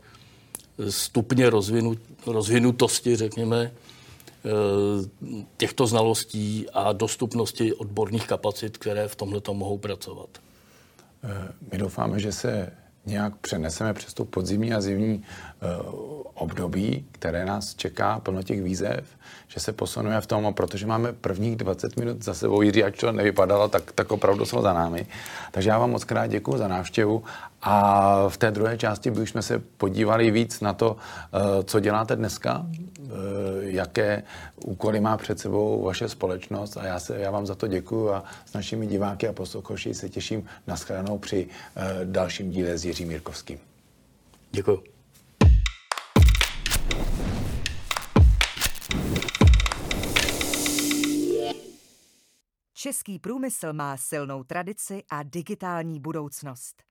stupně 0.89 1.51
rozvinu, 1.51 1.97
rozvinutosti, 2.27 3.17
řekněme, 3.17 3.73
eh, 4.45 4.51
těchto 5.57 5.87
znalostí 5.87 6.67
a 6.73 6.93
dostupnosti 6.93 7.73
odborných 7.73 8.27
kapacit, 8.27 8.79
které 8.79 9.09
v 9.09 9.17
tomhle 9.17 9.41
mohou 9.53 9.79
pracovat. 9.79 10.29
Eh, 11.25 11.53
my 11.73 11.79
doufáme, 11.79 12.21
že 12.21 12.33
se 12.33 12.73
nějak 13.07 13.37
přeneseme 13.37 13.95
přes 13.95 14.15
to 14.15 14.25
podzimní 14.25 14.75
a 14.75 14.81
zimní 14.81 15.15
uh, 15.15 16.23
období, 16.35 17.07
které 17.13 17.45
nás 17.45 17.75
čeká 17.75 18.21
plno 18.21 18.43
těch 18.43 18.63
výzev, 18.63 19.05
že 19.49 19.61
se 19.61 19.73
posuneme 19.73 20.21
v 20.21 20.27
tom, 20.27 20.55
protože 20.55 20.87
máme 20.87 21.13
prvních 21.13 21.57
20 21.57 21.97
minut 21.97 22.23
za 22.23 22.35
sebou, 22.35 22.63
Jiří, 22.63 22.85
ať 22.85 23.01
to 23.01 23.13
nevypadalo, 23.13 23.69
tak, 23.69 23.93
tak 23.93 24.13
opravdu 24.13 24.45
jsou 24.45 24.63
za 24.63 24.73
námi. 24.73 25.07
Takže 25.51 25.71
já 25.71 25.79
vám 25.79 25.91
moc 25.91 26.05
krát 26.05 26.27
děkuji 26.27 26.59
za 26.59 26.69
návštěvu 26.69 27.25
a 27.67 28.29
v 28.29 28.37
té 28.37 28.51
druhé 28.51 28.79
části 28.79 29.11
bychom 29.11 29.43
se 29.43 29.59
podívali 29.59 30.31
víc 30.31 30.61
na 30.61 30.73
to, 30.73 30.91
uh, 30.93 31.41
co 31.65 31.81
děláte 31.81 32.17
dneska, 32.17 32.67
uh, 32.69 33.09
jaké 33.61 34.23
úkoly 34.65 35.01
má 35.01 35.17
před 35.17 35.39
sebou 35.39 35.83
vaše 35.83 36.09
společnost 36.09 36.77
a 36.77 36.87
já, 36.87 37.01
se, 37.01 37.19
já 37.19 37.31
vám 37.31 37.47
za 37.47 37.55
to 37.55 37.67
děkuji 37.67 38.11
a 38.13 38.25
s 38.45 38.53
našimi 38.53 38.87
diváky 38.87 39.29
a 39.29 39.33
posluchači 39.33 39.95
se 39.95 40.09
těším 40.09 40.47
na 40.67 40.77
shledanou 40.77 41.19
při 41.19 41.49
dalším 42.05 42.51
díle 42.51 42.79
s 42.79 42.85
Jiřím 42.85 43.11
Jirkovským. 43.11 43.59
Děkuji. 44.53 44.83
Český 52.75 53.19
průmysl 53.19 53.73
má 53.73 53.97
silnou 53.97 54.45
tradici 54.45 55.03
a 55.11 55.23
digitální 55.23 56.01
budoucnost. 56.01 56.83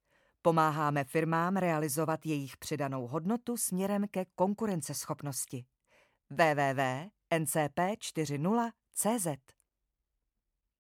Pomáháme 0.46 1.04
firmám 1.04 1.58
realizovat 1.58 2.26
jejich 2.26 2.58
přidanou 2.58 3.08
hodnotu 3.08 3.58
směrem 3.58 4.06
ke 4.12 4.26
konkurenceschopnosti. 4.36 5.66
www.ncp40.cz 6.30 9.28